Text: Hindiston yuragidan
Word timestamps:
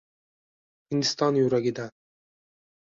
Hindiston 0.89 1.37
yuragidan 1.41 1.93